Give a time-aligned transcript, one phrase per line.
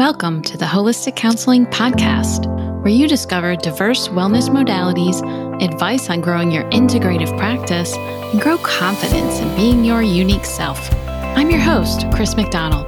[0.00, 2.46] Welcome to the Holistic Counseling Podcast,
[2.82, 5.20] where you discover diverse wellness modalities,
[5.62, 10.90] advice on growing your integrative practice, and grow confidence in being your unique self.
[11.36, 12.86] I'm your host, Chris McDonald.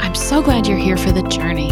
[0.00, 1.68] I'm so glad you're here for the journey.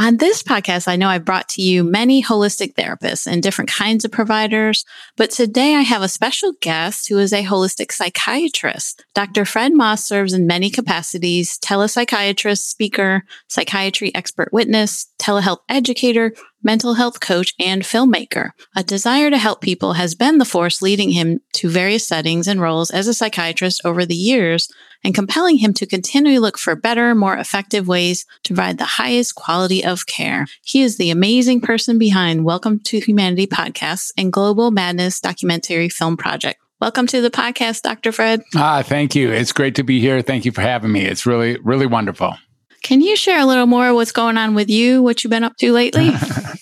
[0.00, 4.04] On this podcast, I know I brought to you many holistic therapists and different kinds
[4.04, 4.84] of providers,
[5.16, 9.04] but today I have a special guest who is a holistic psychiatrist.
[9.14, 9.44] Dr.
[9.44, 17.18] Fred Moss serves in many capacities telepsychiatrist, speaker, psychiatry expert witness, telehealth educator, mental health
[17.18, 18.50] coach, and filmmaker.
[18.76, 22.60] A desire to help people has been the force leading him to various settings and
[22.60, 24.68] roles as a psychiatrist over the years
[25.04, 29.34] and compelling him to continually look for better, more effective ways to provide the highest
[29.34, 30.46] quality of care.
[30.62, 36.16] He is the amazing person behind Welcome to Humanity podcasts and Global Madness documentary film
[36.16, 36.60] project.
[36.80, 38.12] Welcome to the podcast, Dr.
[38.12, 38.42] Fred.
[38.54, 39.32] Ah, thank you.
[39.32, 40.22] It's great to be here.
[40.22, 41.04] Thank you for having me.
[41.04, 42.36] It's really, really wonderful.
[42.82, 45.56] Can you share a little more what's going on with you, what you've been up
[45.56, 46.10] to lately?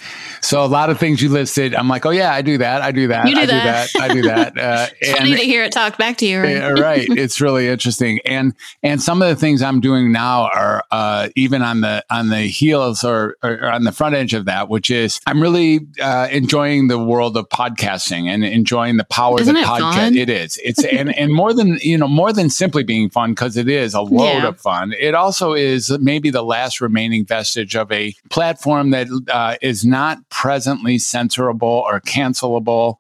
[0.47, 2.93] So a lot of things you listed, I'm like, oh yeah, I do that, I
[2.93, 3.91] do that, do I that.
[3.93, 4.47] do that, I do that.
[4.67, 6.57] Uh, it's funny to hear it talk back to you, right?
[6.57, 7.07] Yeah, right.
[7.17, 11.63] It's really interesting, and and some of the things I'm doing now are uh, even
[11.63, 15.21] on the on the heels or, or, on the front edge of that, which is
[15.27, 19.67] I'm really uh, enjoying the world of podcasting and enjoying the power Isn't that it
[19.67, 19.95] podcast.
[19.95, 20.17] fun?
[20.17, 20.59] It is.
[20.65, 23.95] It's and and more than you know, more than simply being fun because it is
[23.95, 24.49] a load Yeah.
[24.49, 24.95] of fun.
[24.99, 30.19] It also is maybe the last remaining vestige of a platform that uh, is not
[30.37, 32.97] presently censorable or cancelable.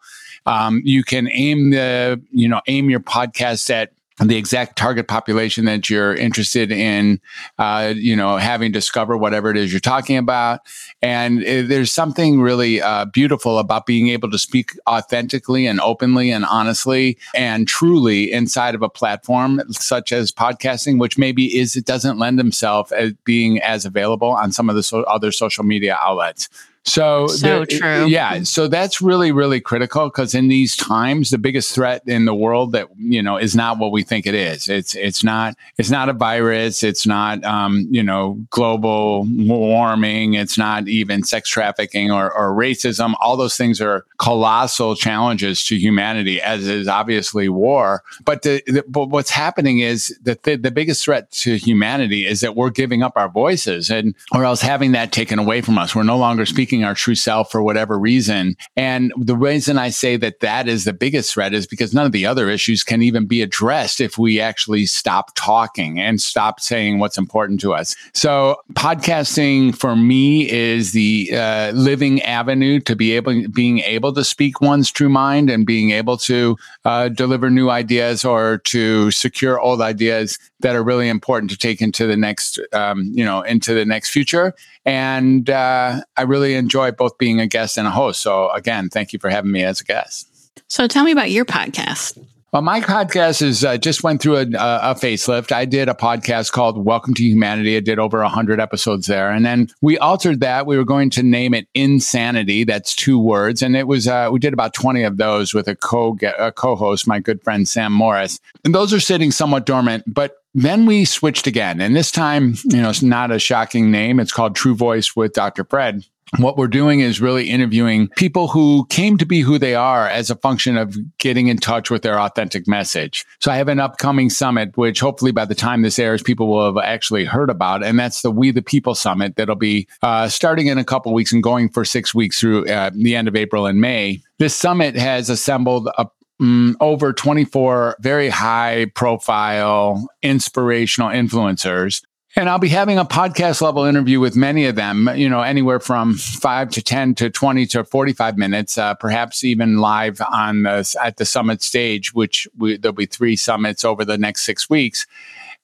[0.46, 5.66] Um, you can aim the you know aim your podcast at the exact target population
[5.66, 7.20] that you're interested in,
[7.58, 10.60] uh, you know, having discover whatever it is you're talking about.
[11.02, 16.30] And uh, there's something really uh, beautiful about being able to speak authentically and openly
[16.30, 21.84] and honestly and truly inside of a platform such as podcasting, which maybe is it
[21.84, 25.98] doesn't lend itself as being as available on some of the so- other social media
[26.00, 26.48] outlets.
[26.86, 28.06] So, So there- true.
[28.06, 28.42] Yeah.
[28.44, 32.72] So that's really, really critical because in these times, the biggest threat in the world
[32.72, 34.68] that, you know, is not what we think it is.
[34.68, 36.82] It's, it's not, it's not a virus.
[36.82, 40.34] It's not, um, you know, global warming.
[40.34, 43.14] It's not even sex trafficking or, or racism.
[43.20, 48.02] All those things are colossal challenges to humanity, as is obviously war.
[48.24, 52.40] But the, the but what's happening is that the, the biggest threat to humanity is
[52.40, 55.94] that we're giving up our voices and, or else having that taken away from us.
[55.94, 58.56] We're no longer speaking our true self for whatever reason.
[58.76, 62.12] And the reason I say that that is the biggest threat is because none of
[62.12, 66.98] the other issues can even be addressed if we actually stop talking and stop saying
[66.98, 67.94] what's important to us.
[68.12, 74.24] So podcasting for me is the uh, living avenue to be able being able to
[74.24, 79.60] speak one's true mind and being able to uh, deliver new ideas or to secure
[79.60, 83.74] old ideas that are really important to take into the next um, you know into
[83.74, 84.54] the next future
[84.84, 86.65] and uh, i really enjoy
[86.96, 89.80] both being a guest and a host so again thank you for having me as
[89.80, 90.28] a guest
[90.68, 92.18] So tell me about your podcast.
[92.52, 95.52] well, my podcast is uh, just went through a, a, facelift.
[95.52, 97.76] I did a podcast called Welcome to Humanity.
[97.76, 100.66] I did over hundred episodes there, and then we altered that.
[100.66, 102.64] We were going to name it Insanity.
[102.64, 105.76] That's two words, and it was uh, we did about twenty of those with a
[105.76, 110.38] co a co-host, my good friend Sam Morris, and those are sitting somewhat dormant, but.
[110.56, 114.18] Then we switched again, and this time, you know, it's not a shocking name.
[114.18, 115.64] It's called True Voice with Dr.
[115.64, 116.02] Fred
[116.38, 120.28] what we're doing is really interviewing people who came to be who they are as
[120.28, 123.24] a function of getting in touch with their authentic message.
[123.40, 126.74] So I have an upcoming summit, which hopefully by the time this airs, people will
[126.74, 127.84] have actually heard about.
[127.84, 131.32] And that's the We the People Summit that'll be uh, starting in a couple weeks
[131.32, 134.20] and going for six weeks through uh, the end of April and May.
[134.38, 136.06] This summit has assembled a
[136.40, 142.02] mm, over 24 very high profile, inspirational influencers
[142.38, 145.80] and I'll be having a podcast level interview with many of them, you know, anywhere
[145.80, 150.96] from five to 10 to 20 to 45 minutes, uh, perhaps even live on the,
[151.02, 155.06] at the summit stage, which we, there'll be three summits over the next six weeks.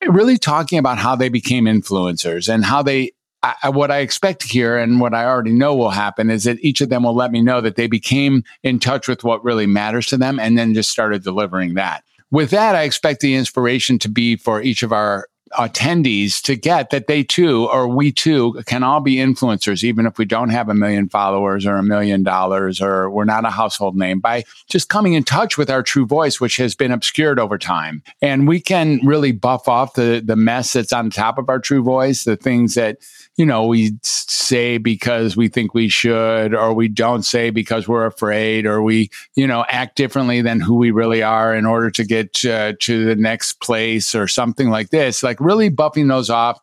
[0.09, 4.77] Really talking about how they became influencers and how they I, what I expect here
[4.77, 7.43] and what I already know will happen is that each of them will let me
[7.43, 10.91] know that they became in touch with what really matters to them and then just
[10.91, 12.05] started delivering that.
[12.31, 15.27] With that, I expect the inspiration to be for each of our
[15.59, 20.19] attendees to get that they too, or we too, can all be influencers, even if
[20.19, 23.97] we don't have a million followers or a million dollars or we're not a household
[23.97, 27.59] name, by just coming in touch with our true voice, which has been obscured over
[27.59, 28.03] time.
[28.23, 31.83] And we can really buff off the, the mess that's on top of our true
[31.83, 32.99] voice, the things that
[33.37, 38.07] you know, we say because we think we should, or we don't say because we're
[38.07, 42.05] afraid, or we, you know, act differently than who we really are in order to
[42.05, 45.23] get uh, to the next place or something like this.
[45.23, 46.61] Like really buffing those off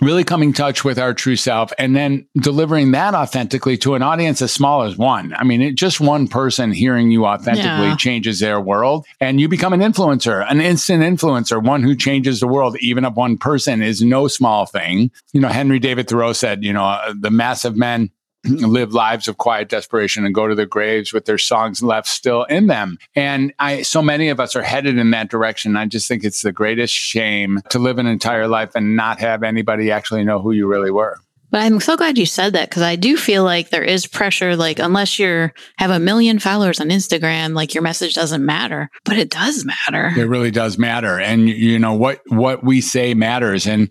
[0.00, 4.40] really coming touch with our true self and then delivering that authentically to an audience
[4.42, 5.34] as small as one.
[5.34, 7.96] I mean, it, just one person hearing you authentically yeah.
[7.96, 12.46] changes their world and you become an influencer, an instant influencer, one who changes the
[12.46, 15.10] world, even if one person is no small thing.
[15.32, 18.10] You know, Henry David Thoreau said, you know, uh, the massive men
[18.44, 22.44] live lives of quiet desperation and go to their graves with their songs left still
[22.44, 22.98] in them.
[23.14, 25.76] And I, so many of us are headed in that direction.
[25.76, 29.42] I just think it's the greatest shame to live an entire life and not have
[29.42, 31.18] anybody actually know who you really were.
[31.50, 34.54] But I'm so glad you said that because I do feel like there is pressure.
[34.54, 38.88] Like unless you have a million followers on Instagram, like your message doesn't matter.
[39.04, 40.12] But it does matter.
[40.16, 43.66] It really does matter, and you know what what we say matters.
[43.66, 43.90] And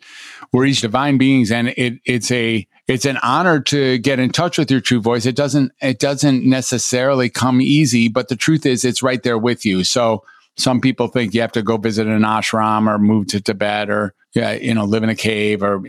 [0.53, 4.57] we're each divine beings, and it it's a it's an honor to get in touch
[4.57, 5.27] with your true voice.
[5.27, 9.63] It doesn't it doesn't necessarily come easy, but the truth is it's right there with
[9.63, 9.83] you.
[9.83, 10.23] So
[10.57, 14.15] some people think you have to go visit an ashram or move to Tibet or
[14.33, 15.81] yeah, you know, live in a cave or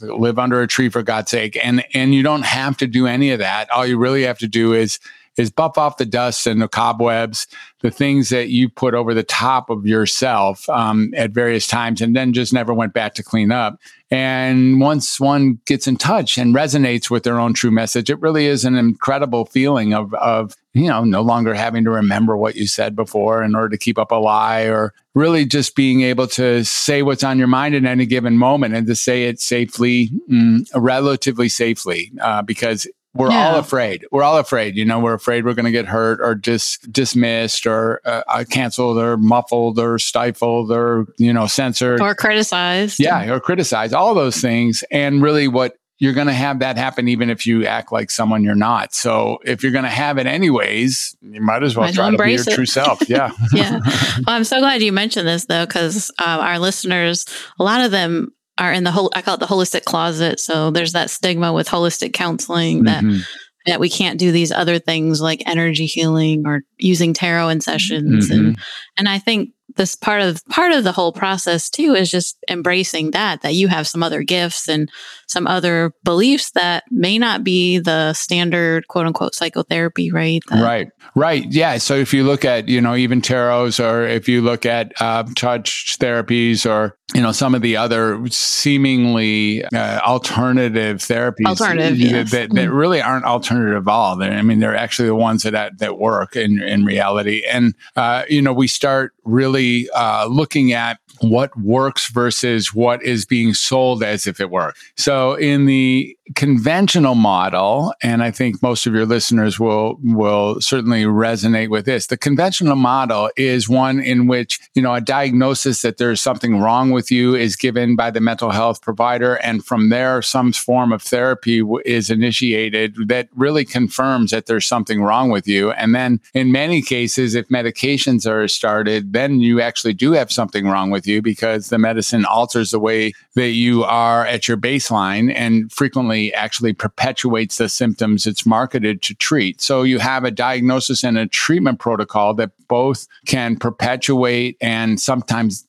[0.00, 1.58] live under a tree for God's sake.
[1.62, 3.70] And and you don't have to do any of that.
[3.70, 4.98] All you really have to do is
[5.36, 7.46] is buff off the dust and the cobwebs,
[7.80, 12.14] the things that you put over the top of yourself um, at various times, and
[12.14, 13.78] then just never went back to clean up.
[14.12, 18.46] And once one gets in touch and resonates with their own true message, it really
[18.46, 22.66] is an incredible feeling of, of you know, no longer having to remember what you
[22.66, 26.62] said before in order to keep up a lie or really just being able to
[26.62, 30.68] say what's on your mind in any given moment and to say it safely, mm,
[30.74, 34.06] relatively safely, uh, because we're all afraid.
[34.10, 34.76] We're all afraid.
[34.76, 38.44] You know, we're afraid we're going to get hurt or just dismissed or uh, uh,
[38.48, 42.98] canceled or muffled or stifled or, you know, censored or criticized.
[42.98, 44.82] Yeah, or criticized, all those things.
[44.90, 48.42] And really, what you're going to have that happen even if you act like someone
[48.42, 48.92] you're not.
[48.92, 52.18] So if you're going to have it anyways, you might as well might try to
[52.18, 52.54] be your it.
[52.54, 53.00] true self.
[53.08, 53.30] Yeah.
[53.52, 53.78] yeah.
[54.26, 57.26] Well, I'm so glad you mentioned this though, because uh, our listeners,
[57.60, 58.32] a lot of them
[58.62, 60.38] are in the whole I call it the holistic closet.
[60.38, 63.20] So there's that stigma with holistic counseling that mm-hmm.
[63.66, 68.30] that we can't do these other things like energy healing or using tarot in sessions
[68.30, 68.46] mm-hmm.
[68.46, 68.58] and
[68.96, 73.12] and I think this part of part of the whole process too is just embracing
[73.12, 74.90] that that you have some other gifts and
[75.32, 80.42] some other beliefs that may not be the standard quote unquote psychotherapy right?
[80.48, 80.88] That, right.
[81.14, 81.44] Right.
[81.50, 81.78] Yeah.
[81.78, 85.24] So if you look at you know even tarots or if you look at uh,
[85.34, 92.30] touch therapies or you know some of the other seemingly uh, alternative therapies alternative, yes.
[92.30, 92.74] that, that mm-hmm.
[92.74, 94.16] really aren't alternative at all.
[94.16, 97.44] They're, i mean they're actually the ones that that work in in reality.
[97.50, 103.24] And uh, you know we start really uh, looking at what works versus what is
[103.24, 104.74] being sold as if it were.
[104.96, 111.04] So in the conventional model, and I think most of your listeners will will certainly
[111.04, 112.06] resonate with this.
[112.06, 116.90] The conventional model is one in which you know a diagnosis that there's something wrong
[116.90, 121.02] with you is given by the mental health provider, and from there some form of
[121.02, 125.72] therapy is initiated that really confirms that there's something wrong with you.
[125.72, 130.66] And then in many cases, if medications are started, then you actually do have something
[130.66, 135.32] wrong with you because the medicine alters the way that you are at your baseline
[135.34, 139.60] and frequently actually perpetuates the symptoms it's marketed to treat.
[139.60, 145.66] So you have a diagnosis and a treatment protocol that both can perpetuate and sometimes,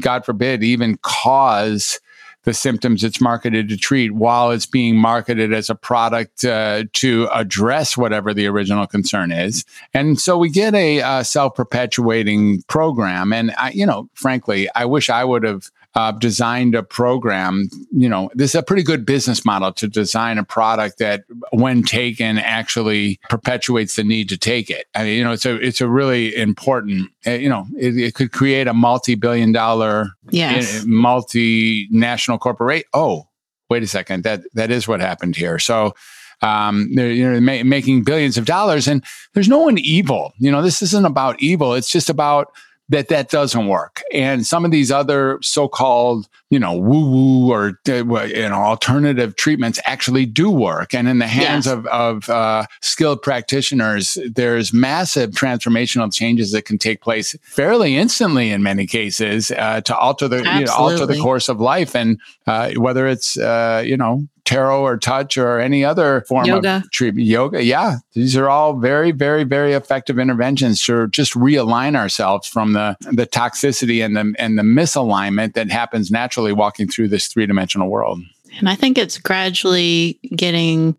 [0.00, 2.00] God forbid, even cause
[2.46, 7.28] the symptoms it's marketed to treat while it's being marketed as a product uh, to
[7.34, 9.64] address whatever the original concern is.
[9.92, 13.32] And so we get a uh, self perpetuating program.
[13.32, 17.70] And, I, you know, frankly, I wish I would have uh, designed a program.
[17.90, 21.82] You know, this is a pretty good business model to design a product that, when
[21.82, 24.86] taken, actually perpetuates the need to take it.
[24.94, 27.10] I mean, you know, it's a it's a really important.
[27.26, 30.84] Uh, you know, it, it, could create a multi-billion dollar, yes.
[30.84, 32.86] multinational corporation.
[32.92, 33.28] Oh,
[33.70, 35.58] wait a second, that that is what happened here.
[35.58, 35.94] So
[36.42, 40.34] um, they're you know ma- making billions of dollars, and there's no one evil.
[40.38, 41.72] You know, this isn't about evil.
[41.72, 42.52] It's just about
[42.88, 44.02] that that doesn't work.
[44.12, 49.80] And some of these other so-called, you know, woo-woo or uh, you know alternative treatments
[49.84, 50.94] actually do work.
[50.94, 56.78] And in the hands of of uh, skilled practitioners, there's massive transformational changes that can
[56.78, 61.18] take place fairly instantly in many cases uh, to alter the you know, alter the
[61.18, 61.96] course of life.
[61.96, 66.76] And uh, whether it's uh, you know tarot or touch or any other form yoga.
[66.76, 67.26] of treatment.
[67.26, 67.62] Yoga.
[67.62, 67.96] Yeah.
[68.14, 73.26] These are all very, very, very effective interventions to just realign ourselves from the, the
[73.26, 78.20] toxicity and the, and the misalignment that happens naturally walking through this three dimensional world.
[78.58, 80.96] And I think it's gradually getting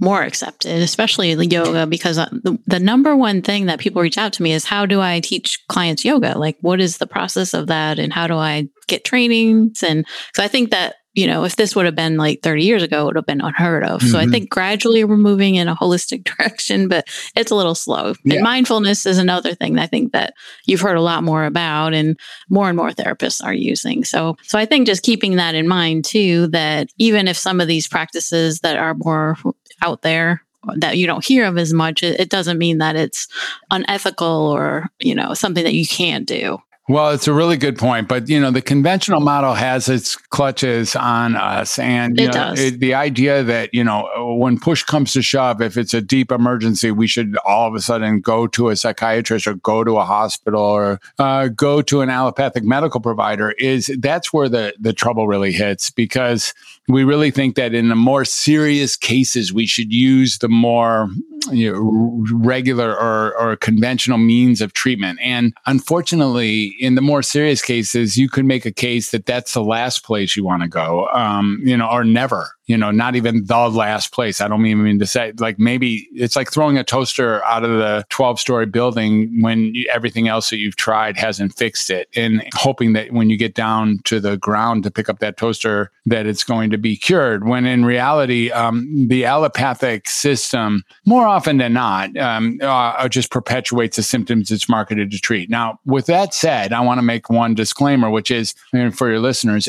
[0.00, 4.16] more accepted, especially the yoga, because uh, the, the, number one thing that people reach
[4.16, 6.38] out to me is how do I teach clients yoga?
[6.38, 7.98] Like, what is the process of that?
[7.98, 9.82] And how do I get trainings?
[9.82, 12.82] And so I think that you know, if this would have been like 30 years
[12.82, 14.00] ago, it would have been unheard of.
[14.00, 14.08] Mm-hmm.
[14.08, 14.32] So I mm-hmm.
[14.32, 18.14] think gradually we're moving in a holistic direction, but it's a little slow.
[18.24, 18.36] Yeah.
[18.36, 20.32] And mindfulness is another thing I think that
[20.64, 24.02] you've heard a lot more about and more and more therapists are using.
[24.02, 27.68] So so I think just keeping that in mind too, that even if some of
[27.68, 29.36] these practices that are more
[29.82, 30.42] out there
[30.76, 33.28] that you don't hear of as much, it, it doesn't mean that it's
[33.70, 36.58] unethical or, you know, something that you can't do.
[36.90, 40.96] Well, it's a really good point, but you know the conventional model has its clutches
[40.96, 45.22] on us, and it know, it, the idea that you know when push comes to
[45.22, 48.76] shove, if it's a deep emergency, we should all of a sudden go to a
[48.76, 53.96] psychiatrist or go to a hospital or uh, go to an allopathic medical provider is
[54.00, 56.52] that's where the the trouble really hits because
[56.88, 61.08] we really think that in the more serious cases we should use the more
[61.50, 65.18] you know, regular or, or conventional means of treatment.
[65.22, 69.64] And unfortunately, in the more serious cases, you could make a case that that's the
[69.64, 73.44] last place you want to go, um, you know, or never you know, not even
[73.44, 74.40] the last place.
[74.40, 77.70] I don't even mean to say like maybe it's like throwing a toaster out of
[77.70, 82.42] the 12 story building when you, everything else that you've tried hasn't fixed it and
[82.54, 86.26] hoping that when you get down to the ground to pick up that toaster that
[86.26, 87.46] it's going to be cured.
[87.46, 93.96] When in reality um, the allopathic system more often than not um, uh, just perpetuates
[93.96, 95.50] the symptoms it's marketed to treat.
[95.50, 98.54] Now with that said i want to make one disclaimer which is
[98.92, 99.68] for your listeners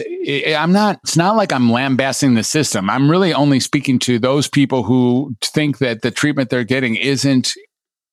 [0.56, 4.48] i'm not it's not like i'm lambasting the system I'm really only speaking to those
[4.48, 7.54] people who think that the treatment they're getting isn't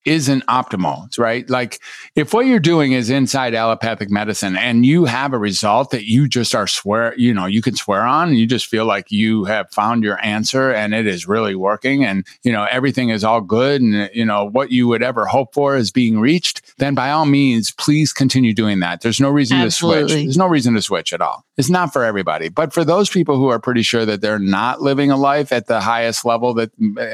[0.04, 1.50] isn't optimal, right?
[1.50, 1.80] Like
[2.14, 6.28] if what you're doing is inside allopathic medicine and you have a result that you
[6.28, 9.44] just are swear, you know, you can swear on, and you just feel like you
[9.44, 13.42] have found your answer and it is really working and, you know, everything is all
[13.42, 17.10] good and, you know, what you would ever hope for is being reached, then by
[17.10, 19.02] all means, please continue doing that.
[19.02, 20.02] There's no reason Absolutely.
[20.02, 20.24] to switch.
[20.24, 21.44] There's no reason to switch at all.
[21.58, 22.48] It's not for everybody.
[22.48, 25.66] But for those people who are pretty sure that they're not living a life at
[25.66, 26.70] the highest level that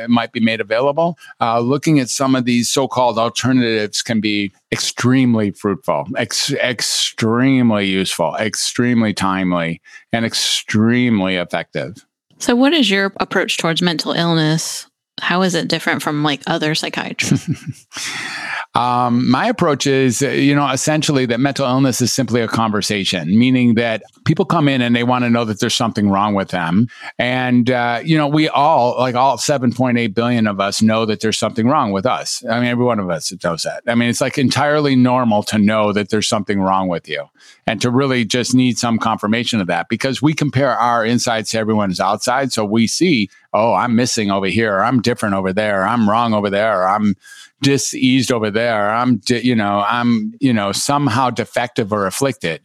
[0.07, 4.53] might be made available, uh, looking at some of these so called alternatives can be
[4.71, 9.81] extremely fruitful, ex- extremely useful, extremely timely,
[10.13, 12.05] and extremely effective.
[12.39, 14.87] So, what is your approach towards mental illness?
[15.21, 17.87] How is it different from like other psychiatrists?
[18.77, 23.39] Um, my approach is, uh, you know, essentially that mental illness is simply a conversation,
[23.39, 26.49] meaning that people come in and they want to know that there's something wrong with
[26.49, 26.89] them.
[27.17, 31.39] And, uh, you know, we all, like all 7.8 billion of us, know that there's
[31.39, 32.45] something wrong with us.
[32.51, 33.85] I mean, every one of us knows that.
[33.87, 37.29] I mean, it's like entirely normal to know that there's something wrong with you
[37.69, 41.59] and to really just need some confirmation of that because we compare our insides to
[41.59, 42.53] everyone's outside.
[42.53, 46.51] So we see, oh, I'm missing over here, I'm different over there, I'm wrong over
[46.51, 47.15] there, I'm,
[47.63, 48.91] diseased over there.
[48.91, 52.61] I'm, you know, I'm, you know, somehow defective or afflicted.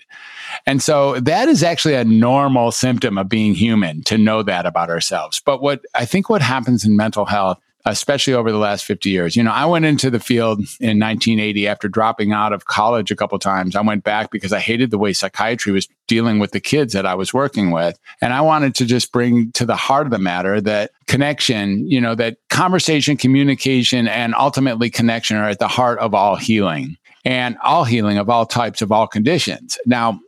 [0.65, 4.89] And so that is actually a normal symptom of being human to know that about
[4.89, 5.41] ourselves.
[5.45, 9.35] But what I think what happens in mental health especially over the last 50 years.
[9.35, 13.15] You know, I went into the field in 1980 after dropping out of college a
[13.15, 13.75] couple times.
[13.75, 17.05] I went back because I hated the way psychiatry was dealing with the kids that
[17.05, 17.97] I was working with.
[18.21, 22.01] And I wanted to just bring to the heart of the matter that connection, you
[22.01, 27.57] know, that conversation, communication, and ultimately connection are at the heart of all healing and
[27.63, 29.77] all healing of all types of all conditions.
[29.85, 30.19] Now,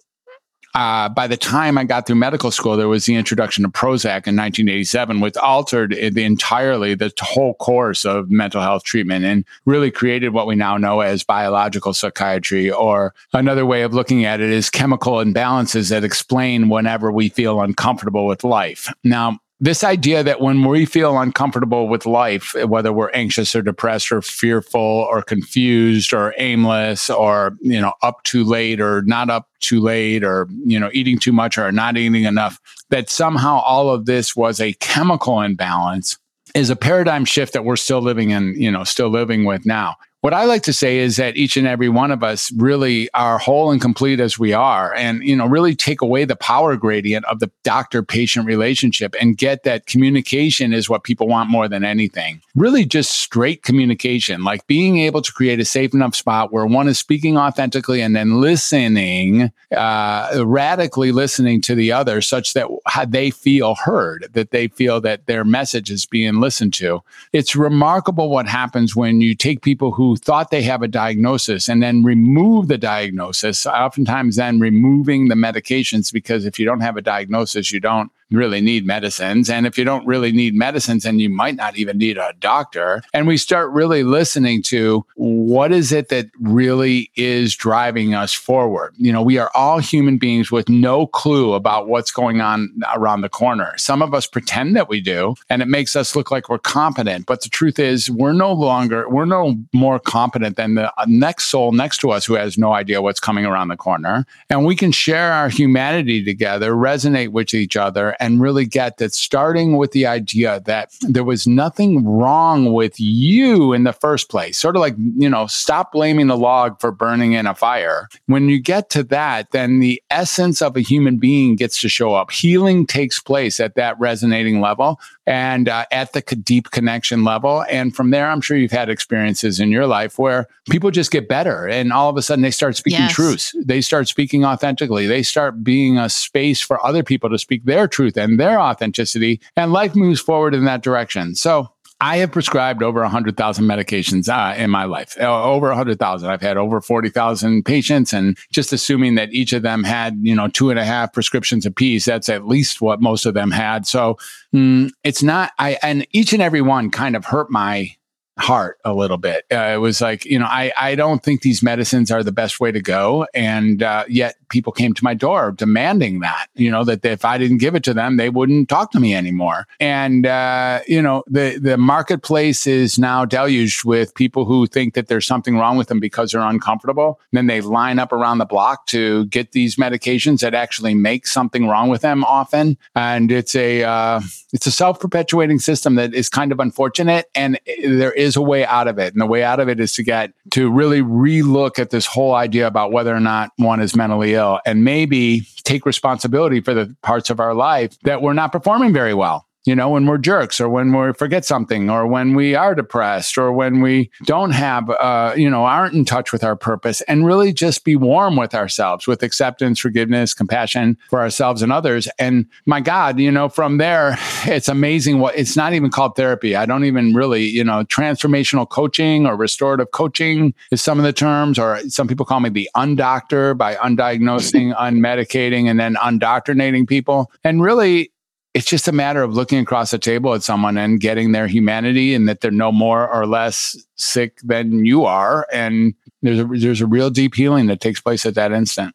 [0.73, 4.27] uh, by the time I got through medical school, there was the introduction of Prozac
[4.27, 9.91] in 1987, which altered the entirely the whole course of mental health treatment and really
[9.91, 14.49] created what we now know as biological psychiatry, or another way of looking at it
[14.49, 18.91] is chemical imbalances that explain whenever we feel uncomfortable with life.
[19.03, 24.11] Now, this idea that when we feel uncomfortable with life, whether we're anxious or depressed
[24.11, 29.47] or fearful or confused or aimless or, you know, up too late or not up
[29.59, 33.91] too late or, you know, eating too much or not eating enough, that somehow all
[33.91, 36.17] of this was a chemical imbalance
[36.55, 39.95] is a paradigm shift that we're still living in, you know, still living with now.
[40.21, 43.39] What I like to say is that each and every one of us really are
[43.39, 47.25] whole and complete as we are, and you know, really take away the power gradient
[47.25, 52.39] of the doctor-patient relationship and get that communication is what people want more than anything.
[52.55, 56.87] Really, just straight communication, like being able to create a safe enough spot where one
[56.87, 62.67] is speaking authentically and then listening, uh, radically listening to the other, such that
[63.07, 67.01] they feel heard, that they feel that their message is being listened to.
[67.33, 71.81] It's remarkable what happens when you take people who thought they have a diagnosis and
[71.81, 77.01] then remove the diagnosis, oftentimes then removing the medications because if you don't have a
[77.01, 79.49] diagnosis, you don't really need medicines.
[79.49, 83.01] And if you don't really need medicines, then you might not even need a doctor.
[83.13, 88.93] And we start really listening to what is it that really is driving us forward.
[88.97, 93.21] You know, we are all human beings with no clue about what's going on around
[93.21, 93.73] the corner.
[93.77, 97.25] Some of us pretend that we do, and it makes us look like we're competent.
[97.25, 101.71] But the truth is, we're no longer, we're no more competent than the next soul
[101.71, 104.25] next to us who has no idea what's coming around the corner.
[104.49, 109.13] And we can share our humanity together, resonate with each other, and really get that
[109.13, 114.59] starting with the idea that there was nothing wrong with you in the first place,
[114.59, 118.07] sort of like, you know, stop blaming the log for burning in a fire.
[118.27, 122.13] When you get to that, then the essence of a human being gets to show
[122.13, 122.29] up.
[122.31, 124.99] Healing takes place at that resonating level
[125.31, 127.63] and uh, at the deep connection level.
[127.69, 131.29] And from there, I'm sure you've had experiences in your life where people just get
[131.29, 133.13] better and all of a sudden they start speaking yes.
[133.13, 133.55] truths.
[133.63, 135.07] They start speaking authentically.
[135.07, 139.39] They start being a space for other people to speak their truth and their authenticity.
[139.55, 141.35] And life moves forward in that direction.
[141.35, 141.71] So
[142.01, 146.29] I have prescribed over 100,000 medications uh, in my life, uh, over 100,000.
[146.29, 150.47] I've had over 40,000 patients, and just assuming that each of them had, you know,
[150.47, 153.85] two and a half prescriptions apiece, that's at least what most of them had.
[153.85, 154.17] So
[154.53, 157.95] mm, it's not, I, and each and every one kind of hurt my
[158.39, 159.45] heart a little bit.
[159.51, 162.59] Uh, it was like, you know, I, I don't think these medicines are the best
[162.59, 163.27] way to go.
[163.35, 167.39] And uh, yet people came to my door demanding that, you know, that if I
[167.39, 169.65] didn't give it to them, they wouldn't talk to me anymore.
[169.79, 175.07] And, uh, you know, the, the marketplace is now deluged with people who think that
[175.07, 177.19] there's something wrong with them because they're uncomfortable.
[177.31, 181.25] And then they line up around the block to get these medications that actually make
[181.25, 182.77] something wrong with them often.
[182.93, 184.21] And it's a, uh,
[184.53, 187.29] it's a self perpetuating system that is kind of unfortunate.
[187.33, 189.13] And there is a way out of it.
[189.13, 192.35] And the way out of it is to get to really relook at this whole
[192.35, 196.95] idea about whether or not one is mentally ill and maybe take responsibility for the
[197.01, 200.59] parts of our life that we're not performing very well you know, when we're jerks
[200.59, 204.89] or when we forget something or when we are depressed or when we don't have,
[204.89, 208.55] uh, you know, aren't in touch with our purpose and really just be warm with
[208.55, 212.07] ourselves with acceptance, forgiveness, compassion for ourselves and others.
[212.17, 216.55] And my God, you know, from there, it's amazing what it's not even called therapy.
[216.55, 221.13] I don't even really, you know, transformational coaching or restorative coaching is some of the
[221.13, 227.31] terms, or some people call me the undoctor by undiagnosing, unmedicating, and then undoctrinating people.
[227.43, 228.11] And really,
[228.53, 232.13] it's just a matter of looking across the table at someone and getting their humanity
[232.13, 235.47] and that they're no more or less sick than you are.
[235.53, 238.93] And there's a, there's a real deep healing that takes place at that instant.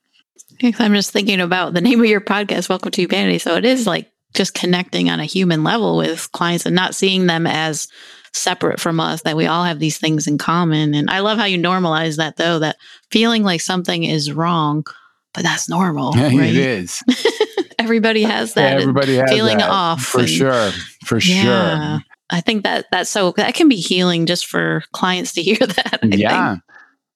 [0.62, 3.38] I'm just thinking about the name of your podcast, Welcome to Humanity.
[3.38, 7.26] So it is like just connecting on a human level with clients and not seeing
[7.26, 7.88] them as
[8.32, 10.94] separate from us, that we all have these things in common.
[10.94, 12.76] And I love how you normalize that though, that
[13.10, 14.84] feeling like something is wrong,
[15.32, 16.14] but that's normal.
[16.16, 16.50] Yeah, right?
[16.50, 17.02] It is.
[17.86, 18.80] everybody has that.
[18.80, 20.70] Everybody has feeling that, off for and, sure,
[21.04, 22.04] for yeah, sure.
[22.30, 26.00] I think that that's so that can be healing just for clients to hear that.
[26.02, 26.50] I yeah.
[26.50, 26.62] Think.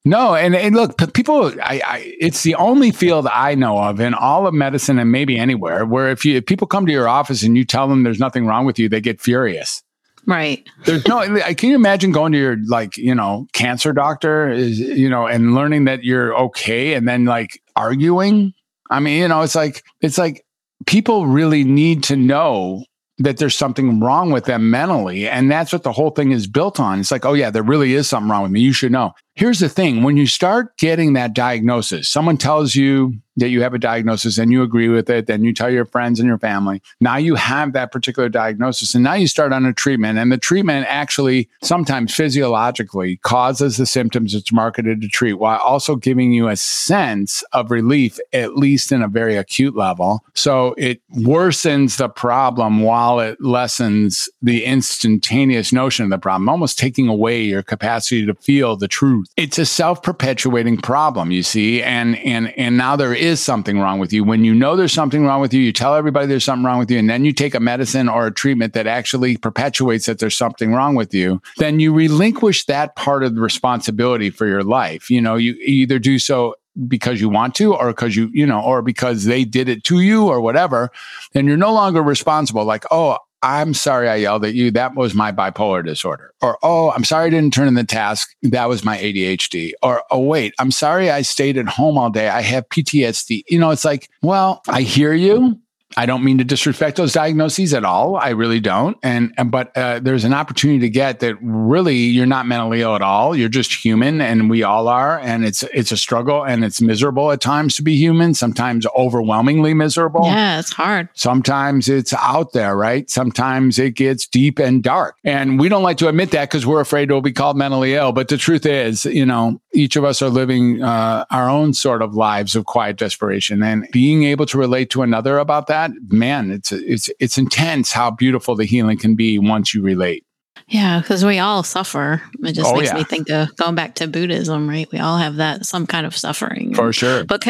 [0.04, 4.14] No, and, and look, people, I, I, it's the only field I know of in
[4.14, 7.42] all of medicine and maybe anywhere where if you if people come to your office
[7.42, 9.82] and you tell them there's nothing wrong with you, they get furious.
[10.26, 10.68] Right.
[10.84, 11.20] There's no.
[11.54, 15.54] Can you imagine going to your like you know cancer doctor is you know and
[15.54, 18.52] learning that you're okay and then like arguing?
[18.90, 20.44] I mean, you know, it's like it's like
[20.86, 22.84] people really need to know
[23.18, 25.28] that there's something wrong with them mentally.
[25.28, 27.00] And that's what the whole thing is built on.
[27.00, 28.60] It's like, oh, yeah, there really is something wrong with me.
[28.60, 29.12] You should know.
[29.40, 33.72] Here's the thing when you start getting that diagnosis, someone tells you that you have
[33.72, 36.82] a diagnosis and you agree with it, then you tell your friends and your family.
[37.00, 40.18] Now you have that particular diagnosis and now you start on a treatment.
[40.18, 45.96] And the treatment actually sometimes physiologically causes the symptoms it's marketed to treat while also
[45.96, 50.22] giving you a sense of relief, at least in a very acute level.
[50.34, 56.78] So it worsens the problem while it lessens the instantaneous notion of the problem, almost
[56.78, 62.18] taking away your capacity to feel the truth it's a self-perpetuating problem, you see, and
[62.18, 64.22] and and now there is something wrong with you.
[64.22, 66.90] When you know there's something wrong with you, you tell everybody there's something wrong with
[66.90, 70.36] you, and then you take a medicine or a treatment that actually perpetuates that there's
[70.36, 75.08] something wrong with you, then you relinquish that part of the responsibility for your life.
[75.08, 78.60] You know, you either do so because you want to or because you you know
[78.60, 80.90] or because they did it to you or whatever
[81.32, 84.70] then you're no longer responsible like oh I'm sorry I yelled at you.
[84.70, 86.32] That was my bipolar disorder.
[86.42, 88.34] Or, oh, I'm sorry I didn't turn in the task.
[88.42, 89.72] That was my ADHD.
[89.82, 92.28] Or, oh, wait, I'm sorry I stayed at home all day.
[92.28, 93.44] I have PTSD.
[93.48, 95.58] You know, it's like, well, I hear you.
[95.96, 98.16] I don't mean to disrespect those diagnoses at all.
[98.16, 98.96] I really don't.
[99.02, 102.94] And, and but uh, there's an opportunity to get that really you're not mentally ill
[102.94, 103.36] at all.
[103.36, 105.18] You're just human, and we all are.
[105.18, 108.34] And it's it's a struggle, and it's miserable at times to be human.
[108.34, 110.24] Sometimes overwhelmingly miserable.
[110.24, 111.08] Yeah, it's hard.
[111.14, 113.08] Sometimes it's out there, right?
[113.10, 116.80] Sometimes it gets deep and dark, and we don't like to admit that because we're
[116.80, 118.12] afraid we'll be called mentally ill.
[118.12, 122.02] But the truth is, you know, each of us are living uh, our own sort
[122.02, 126.50] of lives of quiet desperation, and being able to relate to another about that man,
[126.50, 130.24] it's it's it's intense how beautiful the healing can be once you relate.
[130.68, 132.22] Yeah, because we all suffer.
[132.44, 132.94] It just oh, makes yeah.
[132.94, 134.90] me think of going back to Buddhism, right?
[134.92, 136.74] We all have that some kind of suffering.
[136.74, 137.24] For sure.
[137.24, 137.44] But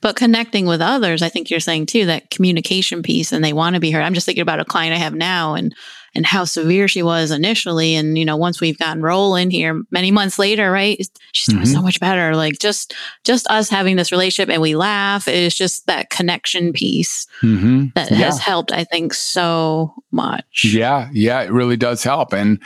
[0.00, 3.74] but connecting with others, I think you're saying too that communication piece, and they want
[3.74, 4.02] to be heard.
[4.02, 5.74] I'm just thinking about a client I have now, and
[6.14, 7.94] and how severe she was initially.
[7.94, 10.98] And, you know, once we've gotten rolling here many months later, right?
[11.32, 11.72] She's doing mm-hmm.
[11.72, 12.36] so much better.
[12.36, 17.26] Like just, just us having this relationship and we laugh is just that connection piece
[17.42, 17.86] mm-hmm.
[17.94, 18.16] that yeah.
[18.18, 20.64] has helped, I think, so much.
[20.64, 21.08] Yeah.
[21.12, 21.42] Yeah.
[21.42, 22.32] It really does help.
[22.32, 22.62] And,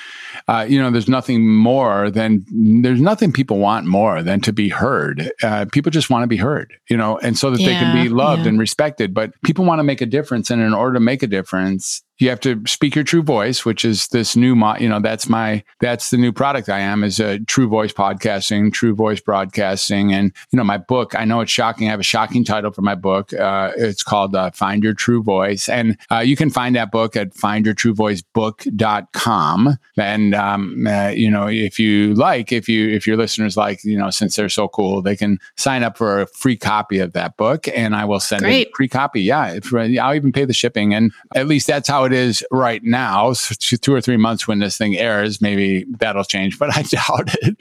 [0.48, 2.44] uh, you know, there's nothing more than,
[2.82, 5.30] there's nothing people want more than to be heard.
[5.42, 8.04] Uh, people just want to be heard, you know, and so that yeah, they can
[8.04, 8.48] be loved yeah.
[8.48, 9.14] and respected.
[9.14, 10.50] But people want to make a difference.
[10.50, 13.84] And in order to make a difference, you have to speak your true voice, which
[13.84, 17.20] is this new, mo- you know, that's my, that's the new product I am is
[17.20, 20.12] a true voice podcasting, true voice broadcasting.
[20.12, 21.86] And, you know, my book, I know it's shocking.
[21.86, 23.32] I have a shocking title for my book.
[23.32, 25.68] Uh, it's called uh, Find Your True Voice.
[25.68, 29.78] And uh, you can find that book at findyourtruevoicebook.com.
[29.96, 33.96] And, um, uh, you know, if you like, if you, if your listeners like, you
[33.96, 37.36] know, since they're so cool, they can sign up for a free copy of that
[37.36, 38.66] book and I will send Great.
[38.66, 39.22] a free copy.
[39.22, 39.52] Yeah.
[39.52, 40.94] If, I'll even pay the shipping.
[40.94, 44.78] And at least that's how it is right now, two or three months when this
[44.78, 47.56] thing airs, maybe that'll change, but I doubt it.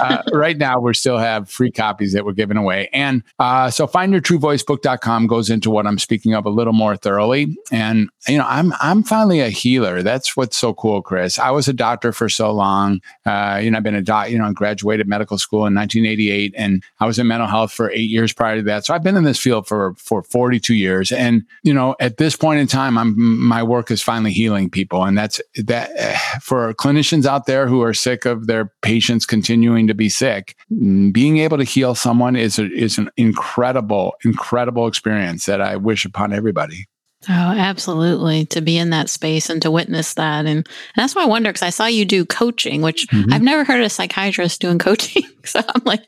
[0.00, 2.88] Uh, right now, we still have free copies that we're giving away.
[2.92, 7.56] And uh, so findyourtruevoicebook.com goes into what I'm speaking of a little more thoroughly.
[7.72, 10.02] And, you know, I'm, I'm finally a healer.
[10.02, 11.38] That's what's so cool, Chris.
[11.38, 13.00] I was a doctor for so long.
[13.26, 16.54] Uh, you know, I've been a doc, you know, I graduated medical school in 1988
[16.56, 18.86] and I was in mental health for eight years prior to that.
[18.86, 21.10] So I've been in this field for, for 42 years.
[21.10, 25.04] And, you know, at this point in time, I'm, my work is finally healing people.
[25.04, 25.90] And that's that
[26.42, 31.38] for clinicians out there who are sick of their patients continuing to be sick, being
[31.38, 36.32] able to heal someone is, a, is an incredible, incredible experience that I wish upon
[36.32, 36.86] everybody.
[37.28, 38.46] Oh, absolutely.
[38.46, 40.46] To be in that space and to witness that.
[40.46, 43.32] And, and that's why I wonder because I saw you do coaching, which mm-hmm.
[43.32, 45.24] I've never heard a psychiatrist doing coaching.
[45.44, 46.04] so I'm like,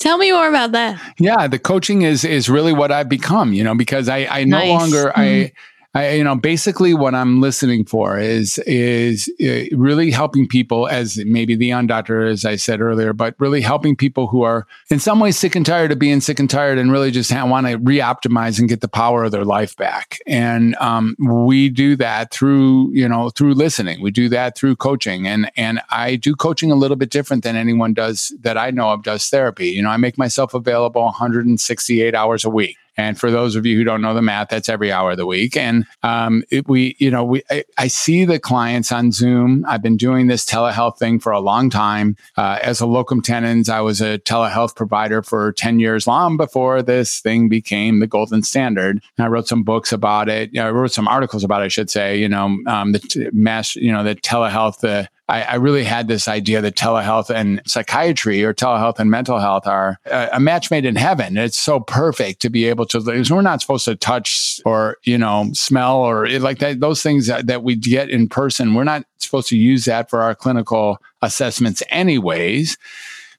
[0.00, 1.00] tell me more about that.
[1.20, 4.58] Yeah, the coaching is is really what I've become, you know, because I, I no
[4.58, 4.68] nice.
[4.68, 5.20] longer mm-hmm.
[5.20, 5.52] I
[5.92, 11.16] I, you know, basically what I'm listening for is is uh, really helping people, as
[11.24, 15.18] maybe the undoctor, as I said earlier, but really helping people who are in some
[15.18, 18.60] ways sick and tired of being sick and tired, and really just want to re-optimize
[18.60, 20.20] and get the power of their life back.
[20.28, 24.00] And um, we do that through, you know, through listening.
[24.00, 27.56] We do that through coaching, and and I do coaching a little bit different than
[27.56, 29.70] anyone does that I know of does therapy.
[29.70, 32.76] You know, I make myself available 168 hours a week.
[33.00, 35.24] And for those of you who don't know the math, that's every hour of the
[35.24, 35.56] week.
[35.56, 39.64] And um, it, we, you know, we I, I, see the clients on Zoom.
[39.66, 42.14] I've been doing this telehealth thing for a long time.
[42.36, 46.82] Uh, as a locum tenens, I was a telehealth provider for 10 years, long before
[46.82, 49.02] this thing became the golden standard.
[49.16, 50.50] And I wrote some books about it.
[50.52, 53.30] You know, I wrote some articles about it, I should say, you know, um, the
[53.32, 57.62] mass, you know, the telehealth, the I, I, really had this idea that telehealth and
[57.64, 61.36] psychiatry or telehealth and mental health are a, a match made in heaven.
[61.36, 65.50] It's so perfect to be able to, we're not supposed to touch or, you know,
[65.52, 68.74] smell or like that, those things that, that we get in person.
[68.74, 72.76] We're not supposed to use that for our clinical assessments anyways.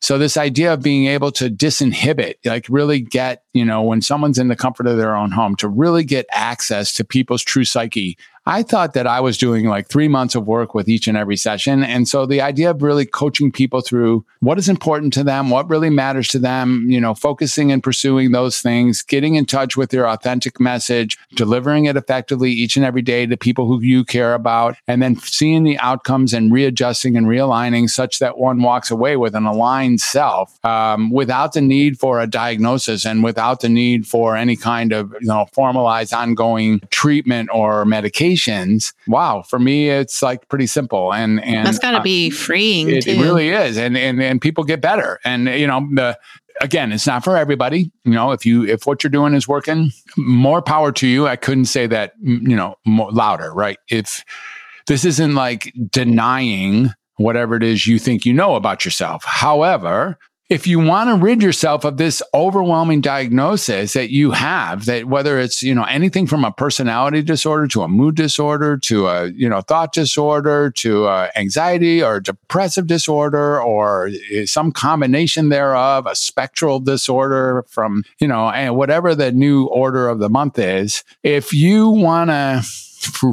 [0.01, 4.39] So this idea of being able to disinhibit, like really get, you know, when someone's
[4.39, 8.17] in the comfort of their own home, to really get access to people's true psyche
[8.45, 11.37] I thought that I was doing like three months of work with each and every
[11.37, 11.83] session.
[11.83, 15.69] And so the idea of really coaching people through what is important to them, what
[15.69, 19.93] really matters to them, you know, focusing and pursuing those things, getting in touch with
[19.93, 24.33] your authentic message, delivering it effectively each and every day to people who you care
[24.33, 29.17] about, and then seeing the outcomes and readjusting and realigning such that one walks away
[29.17, 34.07] with an aligned self um, without the need for a diagnosis and without the need
[34.07, 37.85] for any kind of, you know, formalized ongoing treatment or
[39.07, 39.43] Wow.
[39.43, 41.13] For me, it's like pretty simple.
[41.13, 42.89] And, and that's got to be freeing.
[42.89, 43.77] It, it, really is.
[43.77, 45.19] And, and, and people get better.
[45.23, 46.17] And, you know, the,
[46.61, 47.91] again, it's not for everybody.
[48.03, 51.27] You know, if you if what you're doing is working, more power to you.
[51.27, 53.77] I couldn't say that, you know, more, louder, right?
[53.89, 54.23] If
[54.87, 59.23] this isn't like denying whatever it is you think you know about yourself.
[59.25, 60.17] However,
[60.51, 65.39] if you want to rid yourself of this overwhelming diagnosis that you have that whether
[65.39, 69.47] it's you know anything from a personality disorder to a mood disorder to a you
[69.47, 76.81] know thought disorder to anxiety or depressive disorder or eh, some combination thereof a spectral
[76.81, 81.87] disorder from you know and whatever the new order of the month is if you
[81.87, 82.61] want to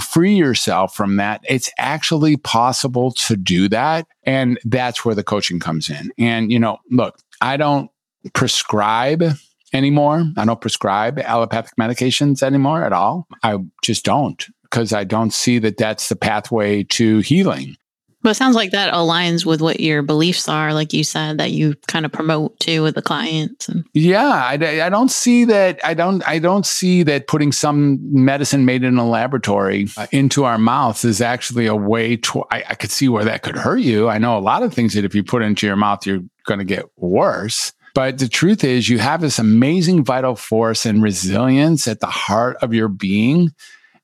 [0.00, 4.06] free yourself from that, it's actually possible to do that.
[4.24, 6.12] And that's where the coaching comes in.
[6.18, 7.90] And, you know, look, I don't
[8.34, 9.24] prescribe
[9.72, 10.24] anymore.
[10.36, 13.26] I don't prescribe allopathic medications anymore at all.
[13.42, 17.76] I just don't because I don't see that that's the pathway to healing.
[18.22, 21.52] But it sounds like that aligns with what your beliefs are, like you said, that
[21.52, 23.68] you kind of promote to with the clients.
[23.68, 25.78] And- yeah, I, I don't see that.
[25.84, 26.26] I don't.
[26.26, 31.04] I don't see that putting some medicine made in a laboratory uh, into our mouths
[31.04, 32.44] is actually a way to.
[32.50, 34.08] I, I could see where that could hurt you.
[34.08, 36.58] I know a lot of things that if you put into your mouth, you're going
[36.58, 37.72] to get worse.
[37.94, 42.56] But the truth is, you have this amazing vital force and resilience at the heart
[42.62, 43.50] of your being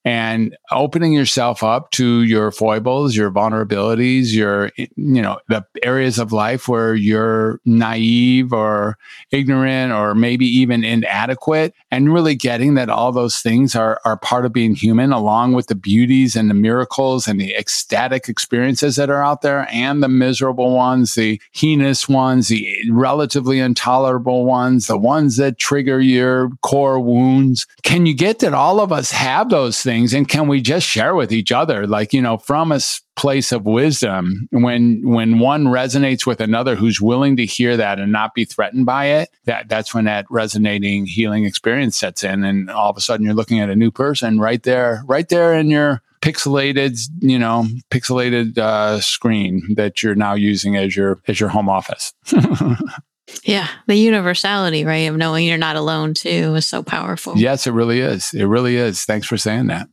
[0.04, 6.30] and opening yourself up to your foibles, your vulnerabilities, your, you know, the areas of
[6.30, 8.98] life where you're naive or
[9.30, 14.44] ignorant or maybe even inadequate and really getting that all those things are, are part
[14.44, 19.08] of being human along with the beauties and the miracles and the ecstatic experiences that
[19.08, 24.98] are out there and the miserable ones, the heinous ones, the relatively intolerable ones, the
[24.98, 27.66] ones that trigger your core wounds.
[27.82, 29.93] Can you get that all of us have those things?
[29.94, 31.86] Things and can we just share with each other?
[31.86, 32.80] Like you know from a
[33.16, 38.10] place of wisdom when when one resonates with another who's willing to hear that and
[38.10, 42.68] not be threatened by it that that's when that resonating healing experience sets in and
[42.70, 45.70] all of a sudden you're looking at a new person right there right there in
[45.70, 51.48] your pixelated you know pixelated uh, screen that you're now using as your as your
[51.48, 52.12] home office
[53.44, 57.36] Yeah, the universality, right, of knowing you're not alone too is so powerful.
[57.36, 58.32] Yes, it really is.
[58.34, 59.04] It really is.
[59.04, 59.88] Thanks for saying that.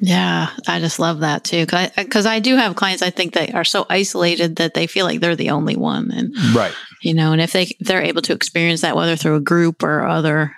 [0.00, 1.66] Yeah, I just love that too.
[1.66, 5.06] Because I, I, do have clients I think they are so isolated that they feel
[5.06, 8.22] like they're the only one, and right, you know, and if they if they're able
[8.22, 10.56] to experience that whether through a group or other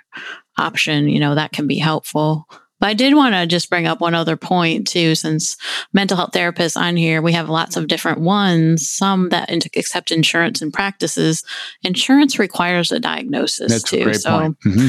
[0.57, 2.45] option, you know, that can be helpful.
[2.79, 5.57] But I did want to just bring up one other point too, since
[5.93, 10.61] mental health therapists on here, we have lots of different ones, some that accept insurance
[10.61, 11.43] and practices.
[11.83, 14.13] Insurance requires a diagnosis That's too.
[14.13, 14.87] so mm-hmm.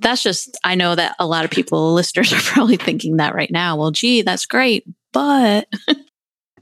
[0.00, 3.50] that's just, I know that a lot of people, listeners are probably thinking that right
[3.50, 3.76] now.
[3.76, 4.84] Well, gee, that's great.
[5.12, 5.68] But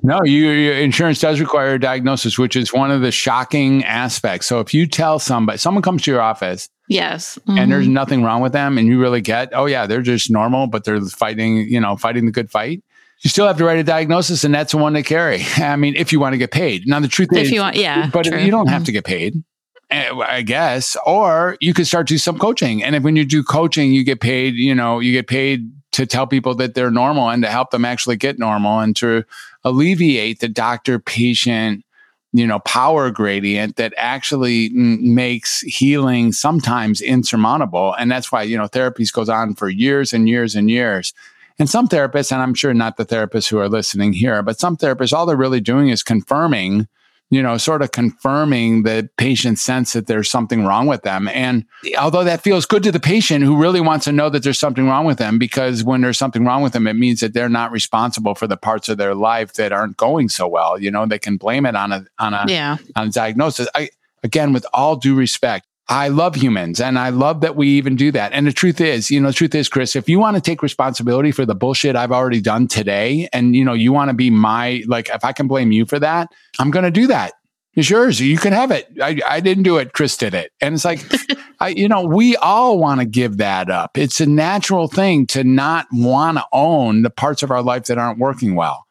[0.03, 4.47] No, you, your insurance does require a diagnosis, which is one of the shocking aspects.
[4.47, 7.59] So if you tell somebody, someone comes to your office, yes, mm-hmm.
[7.59, 7.95] and there's mm-hmm.
[7.95, 11.01] nothing wrong with them, and you really get, oh yeah, they're just normal, but they're
[11.01, 12.83] fighting, you know, fighting the good fight.
[13.21, 15.43] You still have to write a diagnosis, and that's the one to carry.
[15.57, 16.87] I mean, if you want to get paid.
[16.87, 18.39] Now the truth is if is, you want, yeah, but true.
[18.39, 18.87] you don't have mm-hmm.
[18.87, 19.43] to get paid.
[19.91, 22.83] Eh, I guess, or you could start to do some coaching.
[22.83, 26.07] And if when you do coaching, you get paid, you know, you get paid to
[26.07, 29.25] tell people that they're normal and to help them actually get normal and to
[29.64, 31.85] alleviate the doctor patient
[32.33, 37.94] you know power gradient that actually makes healing sometimes insurmountable.
[37.99, 41.12] And that's why you know therapies goes on for years and years and years.
[41.59, 44.79] And some therapists and i'm sure not the therapists who are listening here but some
[44.79, 46.88] therapists all they're really doing is confirming
[47.31, 51.29] you know, sort of confirming the patient's sense that there's something wrong with them.
[51.29, 51.64] And
[51.97, 54.88] although that feels good to the patient who really wants to know that there's something
[54.88, 57.71] wrong with them, because when there's something wrong with them, it means that they're not
[57.71, 60.79] responsible for the parts of their life that aren't going so well.
[60.79, 62.79] You know, they can blame it on a on a yeah.
[62.97, 63.69] on a diagnosis.
[63.77, 63.90] I
[64.25, 68.12] again, with all due respect, I love humans and I love that we even do
[68.12, 68.33] that.
[68.33, 70.62] And the truth is, you know, the truth is, Chris, if you want to take
[70.62, 74.31] responsibility for the bullshit I've already done today and, you know, you want to be
[74.31, 76.29] my, like, if I can blame you for that,
[76.61, 77.33] I'm going to do that.
[77.74, 78.20] It's yours.
[78.20, 78.88] You can have it.
[79.03, 79.92] I, I didn't do it.
[79.92, 80.53] Chris did it.
[80.61, 81.00] And it's like,
[81.61, 83.98] I, you know, we all want to give that up.
[83.98, 87.98] It's a natural thing to not want to own the parts of our life that
[87.98, 88.87] aren't working well.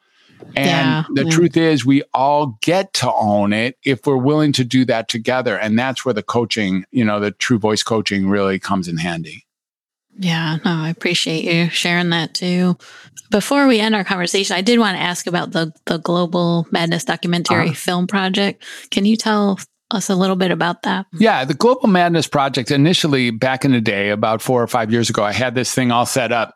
[0.55, 1.31] And yeah, the yeah.
[1.31, 5.57] truth is, we all get to own it if we're willing to do that together.
[5.57, 9.45] And that's where the coaching, you know, the true voice coaching really comes in handy.
[10.17, 12.77] Yeah, no, I appreciate you sharing that too.
[13.31, 17.05] Before we end our conversation, I did want to ask about the the Global Madness
[17.05, 18.63] documentary uh, film project.
[18.91, 19.59] Can you tell
[19.91, 21.05] us a little bit about that?
[21.13, 25.09] Yeah, the Global Madness project initially back in the day, about four or five years
[25.09, 26.55] ago, I had this thing all set up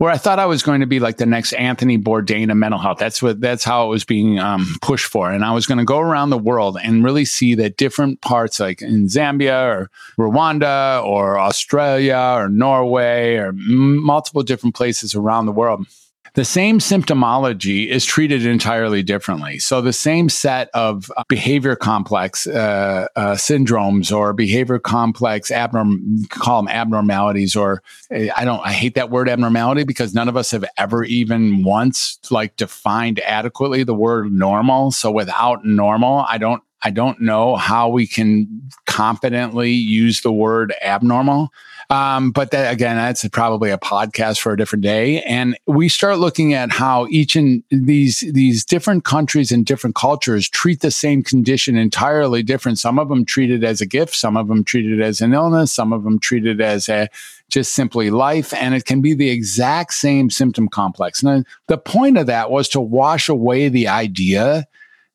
[0.00, 2.80] where I thought I was going to be like the next Anthony Bourdain of mental
[2.80, 2.96] health.
[2.96, 5.84] That's what that's how it was being um, pushed for, and I was going to
[5.84, 11.04] go around the world and really see that different parts, like in Zambia or Rwanda
[11.04, 15.86] or Australia or Norway or m- multiple different places around the world
[16.34, 19.58] the same symptomology is treated entirely differently.
[19.58, 26.28] So the same set of uh, behavior complex uh, uh, syndromes or behavior complex abnorm
[26.30, 27.82] call them abnormalities or
[28.14, 31.64] uh, I don't I hate that word abnormality because none of us have ever even
[31.64, 34.92] once like defined adequately the word normal.
[34.92, 40.74] So without normal, I don't I don't know how we can competently use the word
[40.82, 41.50] abnormal.
[41.90, 45.22] Um, but that again, that's probably a podcast for a different day.
[45.22, 50.48] And we start looking at how each in these these different countries and different cultures
[50.48, 52.78] treat the same condition entirely different.
[52.78, 55.34] Some of them treat it as a gift, some of them treat it as an
[55.34, 57.08] illness, some of them treat it as a
[57.48, 61.24] just simply life, and it can be the exact same symptom complex.
[61.24, 64.68] And the point of that was to wash away the idea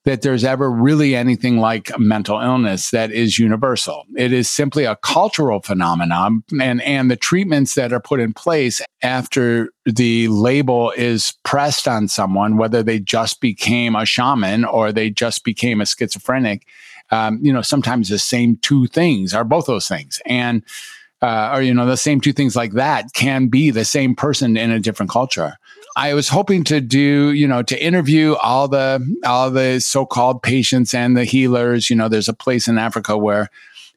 [0.05, 4.05] that there's ever really anything like mental illness that is universal.
[4.15, 8.81] It is simply a cultural phenomenon and and the treatments that are put in place
[9.01, 15.09] after the label is pressed on someone whether they just became a shaman or they
[15.09, 16.67] just became a schizophrenic
[17.11, 20.63] um, you know sometimes the same two things are both those things and
[21.21, 24.57] uh, or you know the same two things like that can be the same person
[24.57, 25.57] in a different culture
[25.95, 30.93] I was hoping to do, you know, to interview all the all the so-called patients
[30.93, 31.89] and the healers.
[31.89, 33.49] You know, there's a place in Africa where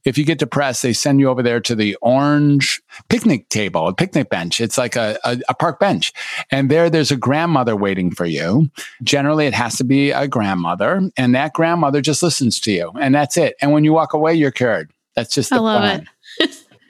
[0.05, 3.95] if you get depressed, they send you over there to the orange picnic table, a
[3.95, 4.61] picnic bench.
[4.61, 6.13] It's like a, a, a, park bench.
[6.51, 8.71] And there, there's a grandmother waiting for you.
[9.03, 13.15] Generally, it has to be a grandmother, and that grandmother just listens to you, and
[13.15, 13.57] that's it.
[13.61, 14.91] And when you walk away, you're cured.
[15.15, 16.01] That's just the I love plan.
[16.03, 16.09] it.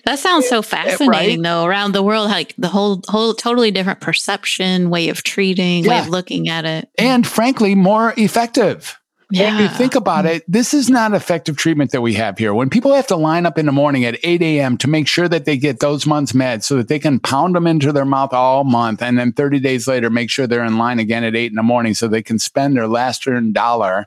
[0.09, 1.43] That sounds so fascinating, right?
[1.43, 1.67] though.
[1.67, 5.91] Around the world, like the whole whole totally different perception, way of treating, yeah.
[5.91, 8.99] way of looking at it, and frankly, more effective.
[9.31, 9.55] Yeah.
[9.55, 12.55] When you think about it, this is not effective treatment that we have here.
[12.55, 14.79] When people have to line up in the morning at 8 a.m.
[14.79, 17.67] to make sure that they get those months meds so that they can pound them
[17.67, 21.01] into their mouth all month, and then 30 days later, make sure they're in line
[21.01, 24.07] again at 8 in the morning so they can spend their last earned dollar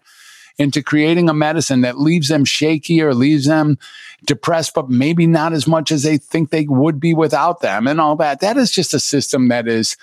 [0.58, 3.78] into creating a medicine that leaves them shaky or leaves them
[4.26, 8.00] depressed, but maybe not as much as they think they would be without them and
[8.00, 8.40] all that.
[8.40, 9.98] That is just a system that is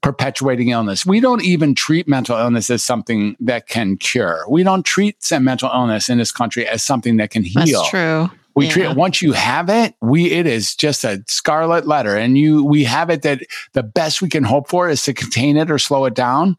[0.00, 1.04] perpetuating illness.
[1.04, 4.44] We don't even treat mental illness as something that can cure.
[4.48, 7.80] We don't treat mental illness in this country as something that can heal.
[7.80, 8.30] That's true.
[8.54, 8.72] We yeah.
[8.72, 12.16] treat it once you have it, we it is just a scarlet letter.
[12.16, 15.56] And you we have it that the best we can hope for is to contain
[15.56, 16.56] it or slow it down.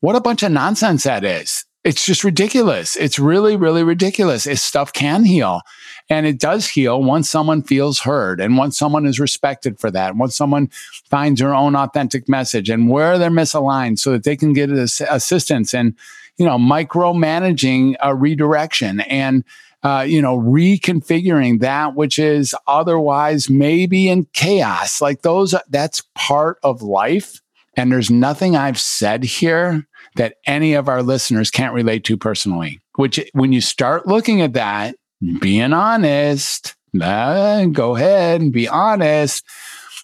[0.00, 1.64] What a bunch of nonsense that is.
[1.84, 2.96] It's just ridiculous.
[2.96, 4.46] It's really, really ridiculous.
[4.46, 5.60] If stuff can heal.
[6.08, 10.16] And it does heal once someone feels heard and once someone is respected for that,
[10.16, 10.70] once someone
[11.10, 15.74] finds their own authentic message and where they're misaligned so that they can get assistance
[15.74, 15.94] and,
[16.38, 19.44] you know, micromanaging a redirection and,
[19.82, 25.02] uh, you know, reconfiguring that which is otherwise maybe in chaos.
[25.02, 27.42] Like those, that's part of life.
[27.76, 32.80] And there's nothing I've said here that any of our listeners can't relate to personally.
[32.96, 34.96] Which, when you start looking at that,
[35.40, 39.44] being honest, uh, go ahead and be honest,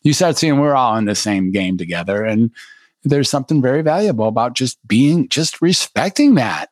[0.03, 2.25] you start seeing we're all in the same game together.
[2.25, 2.51] And
[3.05, 6.71] there's something very valuable about just being, just respecting that.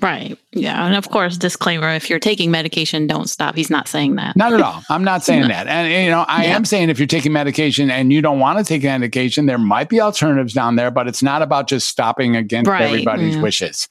[0.00, 0.38] Right.
[0.52, 0.86] Yeah.
[0.86, 3.54] And of course, disclaimer if you're taking medication, don't stop.
[3.54, 4.36] He's not saying that.
[4.36, 4.82] Not at all.
[4.88, 5.66] I'm not saying that.
[5.66, 6.56] And, you know, I yeah.
[6.56, 9.90] am saying if you're taking medication and you don't want to take medication, there might
[9.90, 12.82] be alternatives down there, but it's not about just stopping against right.
[12.84, 13.42] everybody's yeah.
[13.42, 13.88] wishes.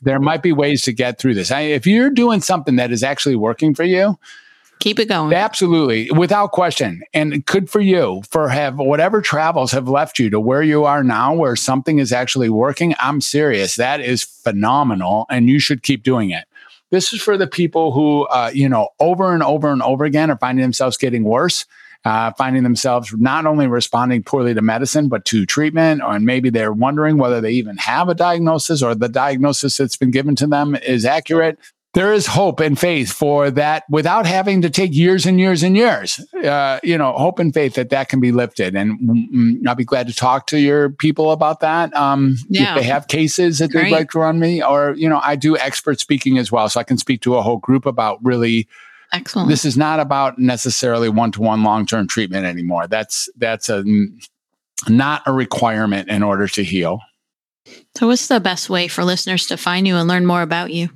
[0.00, 1.50] There might be ways to get through this.
[1.50, 4.18] I, if you're doing something that is actually working for you,
[4.82, 5.32] keep it going.
[5.32, 7.02] Absolutely, without question.
[7.14, 11.04] And good for you for have whatever travels have left you to where you are
[11.04, 12.94] now, where something is actually working.
[12.98, 13.76] I'm serious.
[13.76, 16.44] That is phenomenal, and you should keep doing it.
[16.90, 20.30] This is for the people who, uh, you know, over and over and over again
[20.30, 21.64] are finding themselves getting worse.
[22.04, 26.72] Uh, finding themselves not only responding poorly to medicine, but to treatment, or maybe they're
[26.72, 30.74] wondering whether they even have a diagnosis or the diagnosis that's been given to them
[30.74, 31.60] is accurate
[31.94, 35.76] there is hope and faith for that without having to take years and years and
[35.76, 36.18] years.
[36.42, 38.74] Uh, you know, hope and faith that that can be lifted.
[38.74, 41.94] And mm, I'll be glad to talk to your people about that.
[41.94, 42.74] Um, yeah.
[42.74, 45.56] If they have cases that they'd like to run me, or, you know, I do
[45.58, 46.68] expert speaking as well.
[46.70, 48.68] So I can speak to a whole group about really.
[49.12, 49.50] Excellent.
[49.50, 52.86] This is not about necessarily one to one long term treatment anymore.
[52.86, 53.84] That's, that's a,
[54.88, 57.00] not a requirement in order to heal.
[57.96, 60.88] So, what's the best way for listeners to find you and learn more about you?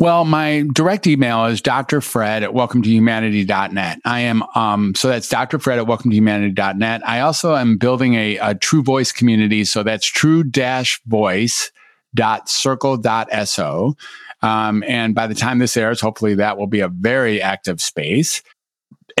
[0.00, 2.00] Well, my direct email is Dr.
[2.00, 4.00] Fred at welcometohumanity.net.
[4.06, 5.58] I am, um, so that's Dr.
[5.58, 7.06] Fred at welcometohumanity.net.
[7.06, 9.62] I also am building a, a true voice community.
[9.62, 11.70] So that's true dash voice
[12.14, 13.94] dot circle dot so.
[14.40, 18.42] Um, and by the time this airs, hopefully that will be a very active space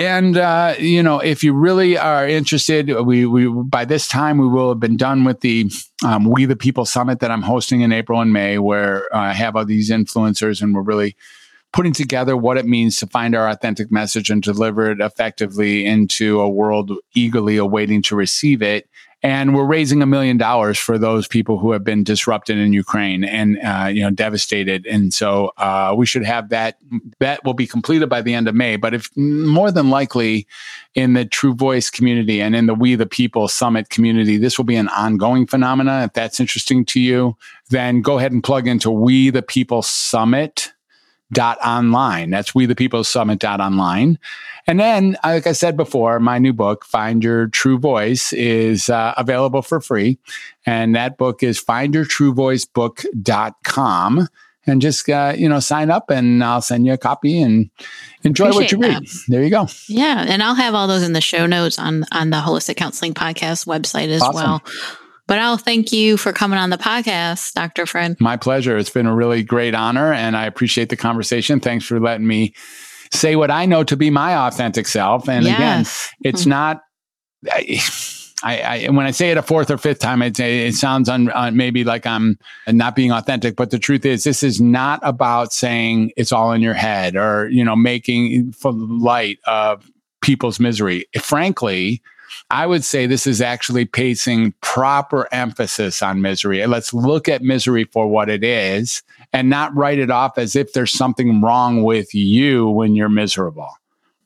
[0.00, 4.48] and uh, you know, if you really are interested, we we by this time we
[4.48, 5.70] will have been done with the
[6.02, 9.32] um, We the People Summit that I'm hosting in April and May, where uh, I
[9.34, 11.16] have all these influencers, and we're really
[11.72, 16.40] putting together what it means to find our authentic message and deliver it effectively into
[16.40, 18.88] a world eagerly awaiting to receive it
[19.22, 23.22] and we're raising a million dollars for those people who have been disrupted in Ukraine
[23.22, 24.86] and uh, you know devastated.
[24.86, 26.78] And so uh, we should have that.
[27.18, 28.76] That will be completed by the end of May.
[28.76, 30.46] But if more than likely
[30.94, 34.64] in the True Voice community and in the We the People Summit community, this will
[34.64, 36.04] be an ongoing phenomena.
[36.04, 37.36] If that's interesting to you,
[37.68, 40.72] then go ahead and plug into We the People Summit
[41.32, 42.30] dot online.
[42.30, 44.18] That's we the people summit dot online.
[44.66, 49.14] And then, like I said before, my new book, Find Your True Voice, is uh,
[49.16, 50.18] available for free.
[50.66, 54.28] And that book is findyourtruevoicebook.com.
[54.66, 57.70] And just, uh, you know, sign up and I'll send you a copy and
[58.22, 59.06] enjoy Appreciate what you read.
[59.06, 59.24] That.
[59.28, 59.66] There you go.
[59.88, 60.26] Yeah.
[60.28, 63.66] And I'll have all those in the show notes on, on the Holistic Counseling Podcast
[63.66, 64.34] website as awesome.
[64.34, 64.62] well.
[65.30, 67.86] But I'll thank you for coming on the podcast, Dr.
[67.86, 68.20] Fred.
[68.20, 68.76] My pleasure.
[68.76, 71.60] It's been a really great honor and I appreciate the conversation.
[71.60, 72.52] Thanks for letting me
[73.12, 75.28] say what I know to be my authentic self.
[75.28, 75.54] And yes.
[75.54, 76.50] again, it's mm-hmm.
[76.50, 76.80] not.
[77.48, 77.80] I,
[78.42, 81.30] I, I, when I say it a fourth or fifth time, it, it sounds un,
[81.32, 83.54] uh, maybe like I'm not being authentic.
[83.54, 87.48] But the truth is, this is not about saying it's all in your head or
[87.50, 89.88] you know making for light of
[90.22, 91.06] people's misery.
[91.20, 92.02] Frankly,
[92.50, 96.64] I would say this is actually placing proper emphasis on misery.
[96.66, 99.02] Let's look at misery for what it is
[99.32, 103.70] and not write it off as if there's something wrong with you when you're miserable.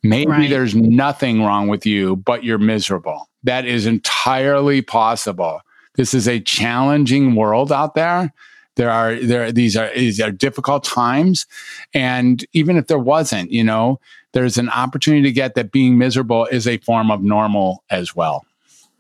[0.03, 0.51] Maybe right.
[0.51, 3.29] there's nothing wrong with you, but you're miserable.
[3.43, 5.61] That is entirely possible.
[5.95, 8.33] This is a challenging world out there.
[8.77, 11.47] There are there these are these are difficult times,
[11.95, 14.01] and even if there wasn't, you know,
[14.35, 18.45] there's an opportunity to get that being miserable is a form of normal as well.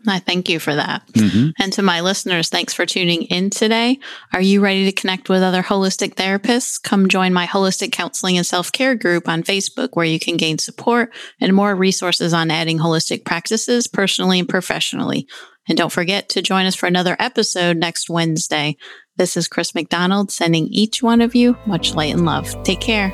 [0.06, 1.06] I thank you for that.
[1.12, 1.50] Mm-hmm.
[1.58, 3.98] And to my listeners, thanks for tuning in today.
[4.32, 6.82] Are you ready to connect with other holistic therapists?
[6.82, 10.58] Come join my holistic counseling and self care group on Facebook, where you can gain
[10.58, 15.26] support and more resources on adding holistic practices personally and professionally.
[15.68, 18.76] And don't forget to join us for another episode next Wednesday.
[19.16, 22.62] This is Chris McDonald sending each one of you much light and love.
[22.64, 23.10] Take care.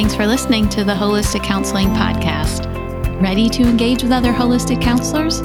[0.00, 2.64] Thanks for listening to the Holistic Counseling Podcast.
[3.20, 5.40] Ready to engage with other holistic counselors?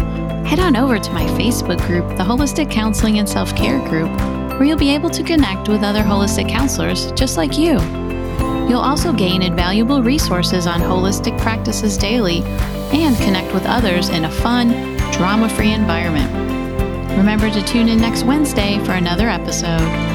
[0.47, 4.09] Head on over to my Facebook group, the Holistic Counseling and Self Care Group,
[4.51, 7.81] where you'll be able to connect with other holistic counselors just like you.
[8.69, 12.41] You'll also gain invaluable resources on holistic practices daily
[12.93, 14.69] and connect with others in a fun,
[15.11, 16.31] drama free environment.
[17.17, 20.14] Remember to tune in next Wednesday for another episode.